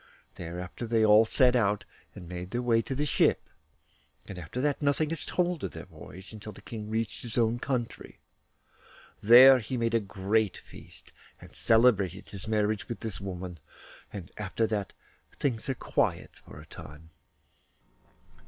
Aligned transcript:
Thereafter 0.33 0.87
they 0.87 1.05
all 1.05 1.25
set 1.25 1.55
out, 1.55 1.85
and 2.15 2.27
made 2.27 2.49
their 2.49 2.63
way 2.63 2.81
to 2.81 2.95
the 2.95 3.05
ship; 3.05 3.47
and 4.27 4.39
after 4.39 4.59
that 4.59 4.81
nothing 4.81 5.11
is 5.11 5.23
told 5.23 5.63
of 5.63 5.73
their 5.73 5.85
voyage 5.85 6.33
until 6.33 6.51
the 6.53 6.61
King 6.63 6.89
reached 6.89 7.21
his 7.21 7.37
own 7.37 7.59
country. 7.59 8.17
There 9.21 9.59
he 9.59 9.77
made 9.77 9.93
a 9.93 9.99
great 9.99 10.57
feast, 10.57 11.11
and 11.39 11.53
celebrated 11.53 12.29
his 12.29 12.47
marriage 12.47 12.89
with 12.89 13.01
this 13.01 13.21
woman; 13.21 13.59
and 14.11 14.31
after 14.39 14.65
that 14.65 14.91
things 15.37 15.69
are 15.69 15.75
quiet 15.75 16.31
for 16.35 16.59
a 16.59 16.65
time. 16.65 17.11